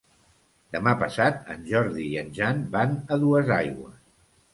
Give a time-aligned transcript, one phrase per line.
[0.75, 4.01] Demà passat en Jordi i en Jan van a Duesaigües.